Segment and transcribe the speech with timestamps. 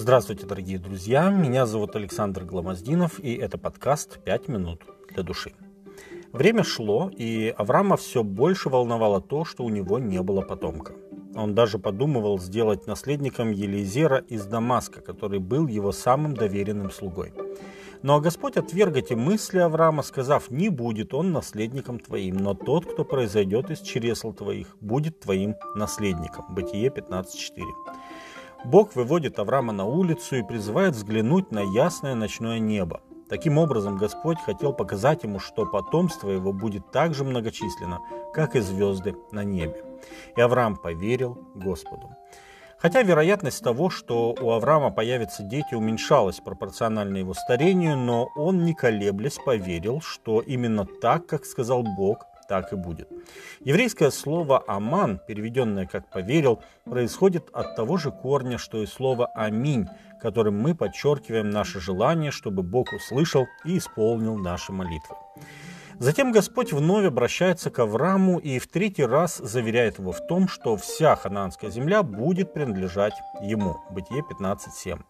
[0.00, 1.28] Здравствуйте, дорогие друзья!
[1.28, 4.82] Меня зовут Александр Гламоздинов, и это подкаст «Пять минут
[5.12, 5.54] для души».
[6.30, 10.92] Время шло, и Авраама все больше волновало то, что у него не было потомка.
[11.34, 17.32] Он даже подумывал сделать наследником Елизера из Дамаска, который был его самым доверенным слугой.
[18.02, 23.04] Но Господь отверг эти мысли Авраама, сказав, «Не будет он наследником твоим, но тот, кто
[23.04, 26.44] произойдет из чресл твоих, будет твоим наследником».
[26.54, 27.64] Бытие 15.4.
[28.64, 33.00] Бог выводит Авраама на улицу и призывает взглянуть на ясное ночное небо.
[33.28, 38.00] Таким образом, Господь хотел показать ему, что потомство его будет так же многочисленно,
[38.32, 39.84] как и звезды на небе.
[40.36, 42.16] И Авраам поверил Господу.
[42.78, 48.72] Хотя вероятность того, что у Авраама появятся дети, уменьшалась пропорционально его старению, но он, не
[48.72, 53.08] колеблясь, поверил, что именно так, как сказал Бог, так и будет.
[53.60, 59.86] Еврейское слово «аман», переведенное как «поверил», происходит от того же корня, что и слово «аминь»,
[60.20, 65.16] которым мы подчеркиваем наше желание, чтобы Бог услышал и исполнил наши молитвы.
[66.00, 70.76] Затем Господь вновь обращается к Аврааму и в третий раз заверяет его в том, что
[70.76, 73.78] вся ханаанская земля будет принадлежать ему.
[73.90, 75.00] Бытие 15.7.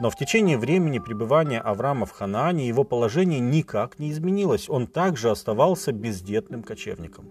[0.00, 4.68] Но в течение времени пребывания Авраама в Ханаане его положение никак не изменилось.
[4.68, 7.30] Он также оставался бездетным кочевником.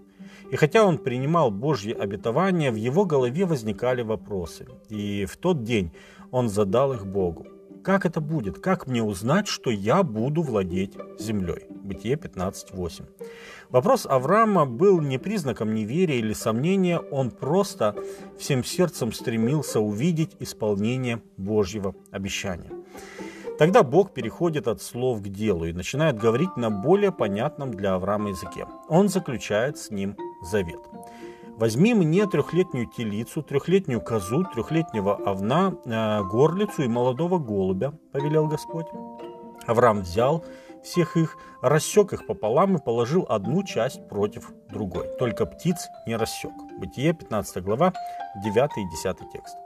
[0.50, 4.66] И хотя он принимал Божьи обетования, в его голове возникали вопросы.
[4.88, 5.92] И в тот день
[6.30, 7.46] он задал их Богу.
[7.82, 8.60] Как это будет?
[8.60, 11.66] Как мне узнать, что я буду владеть землей?
[11.68, 13.04] Бытие 15.8.
[13.70, 17.96] Вопрос Авраама был не признаком неверия или сомнения, он просто
[18.38, 22.70] всем сердцем стремился увидеть исполнение Божьего обещания.
[23.58, 28.30] Тогда Бог переходит от слов к делу и начинает говорить на более понятном для Авраама
[28.30, 28.66] языке.
[28.88, 30.80] Он заключает с ним завет.
[31.56, 38.86] Возьми мне трехлетнюю телицу, трехлетнюю козу, трехлетнего овна, э, горлицу и молодого голубя, повелел Господь.
[39.66, 40.44] Авраам взял
[40.82, 45.06] всех их, рассек их пополам и положил одну часть против другой.
[45.18, 46.52] Только птиц не рассек.
[46.78, 47.92] Бытие, 15 глава,
[48.42, 49.56] 9 и 10 текст.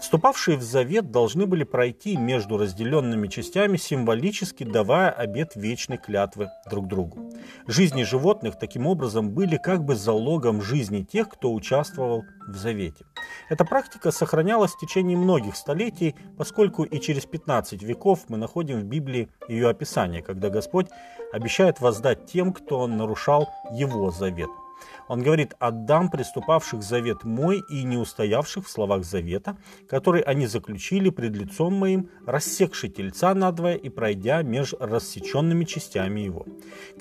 [0.00, 6.88] Вступавшие в завет должны были пройти между разделенными частями, символически давая обет вечной клятвы друг
[6.88, 7.32] другу.
[7.66, 13.04] Жизни животных таким образом были как бы залогом жизни тех, кто участвовал в завете.
[13.48, 18.84] Эта практика сохранялась в течение многих столетий, поскольку и через 15 веков мы находим в
[18.84, 20.88] Библии ее описание, когда Господь
[21.32, 24.50] обещает воздать тем, кто нарушал его завет–
[25.08, 29.56] он говорит, отдам приступавших завет мой и не устоявших в словах завета,
[29.88, 36.46] который они заключили пред лицом моим, рассекши тельца надвое и пройдя меж рассеченными частями его.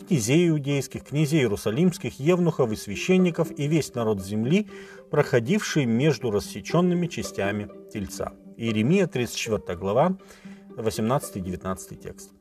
[0.08, 4.70] Князей иудейских, князей иерусалимских, евнухов и священников и весь народ земли,
[5.10, 8.34] проходивший между рассеченными частями тельца.
[8.58, 10.18] Иеремия, 34 глава,
[10.76, 12.32] 18-19 текст.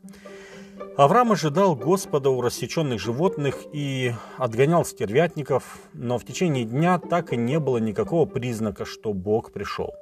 [0.96, 7.36] Авраам ожидал Господа у рассеченных животных и отгонял стервятников, но в течение дня так и
[7.36, 9.94] не было никакого признака, что Бог пришел.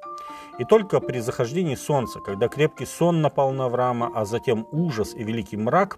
[0.59, 5.23] И только при захождении солнца, когда крепкий сон напал на Авраама, а затем ужас и
[5.23, 5.97] великий мрак,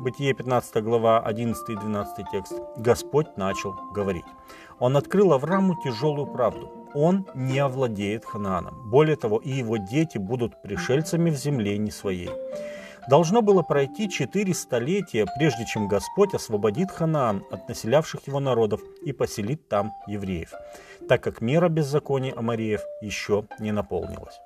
[0.00, 4.24] Бытие 15 глава 11 и 12 текст, Господь начал говорить.
[4.78, 6.72] Он открыл Аврааму тяжелую правду.
[6.94, 8.90] Он не овладеет Ханааном.
[8.90, 12.30] Более того, и его дети будут пришельцами в земле не своей.
[13.08, 19.12] Должно было пройти четыре столетия, прежде чем Господь освободит Ханаан от населявших его народов и
[19.12, 20.52] поселит там евреев,
[21.08, 24.40] так как мера беззакония Амареев еще не наполнилась.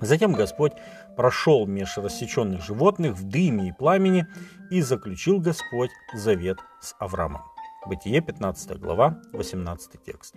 [0.00, 0.72] Затем Господь
[1.16, 4.26] прошел меж рассеченных животных в дыме и пламени
[4.70, 7.42] и заключил Господь завет с Авраамом.
[7.86, 10.36] Бытие 15 глава, 18 текст.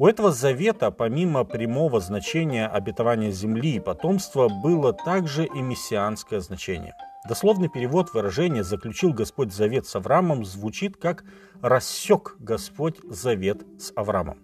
[0.00, 6.94] У этого завета, помимо прямого значения обетования земли и потомства, было также и мессианское значение.
[7.28, 11.24] Дословный перевод выражения «заключил Господь завет с Авраамом» звучит как
[11.62, 14.38] «рассек Господь завет с Авраамом».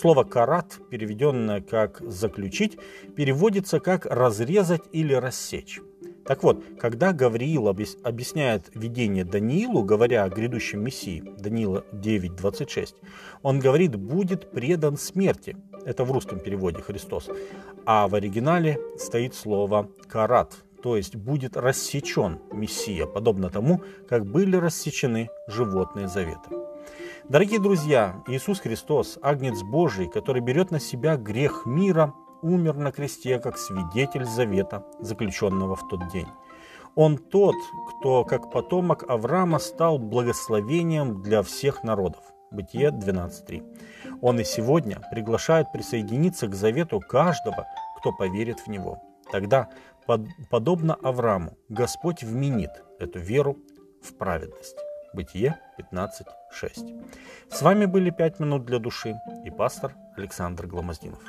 [0.00, 2.78] Слово «карат», переведенное как «заключить»,
[3.14, 5.78] переводится как «разрезать» или «рассечь».
[6.26, 12.94] Так вот, когда Гавриил объясняет видение Даниилу, говоря о грядущем Мессии, Даниила 9.26,
[13.42, 15.56] он говорит «будет предан смерти».
[15.84, 17.30] Это в русском переводе Христос.
[17.84, 24.56] А в оригинале стоит слово «карат», то есть будет рассечен Мессия, подобно тому, как были
[24.56, 26.50] рассечены животные завета.
[27.28, 32.14] Дорогие друзья, Иисус Христос, Агнец Божий, который берет на себя грех мира,
[32.46, 36.28] умер на кресте как свидетель завета, заключенного в тот день.
[36.94, 37.56] Он тот,
[37.88, 42.22] кто, как потомок Авраама, стал благословением для всех народов.
[42.50, 44.18] Бытие 12.3.
[44.22, 47.66] Он и сегодня приглашает присоединиться к завету каждого,
[47.98, 49.02] кто поверит в него.
[49.30, 49.68] Тогда,
[50.06, 53.58] под, подобно Аврааму, Господь вменит эту веру
[54.02, 54.78] в праведность.
[55.12, 57.04] Бытие 15.6.
[57.50, 61.20] С вами были «Пять минут для души» и пастор Александр Гломоздинов.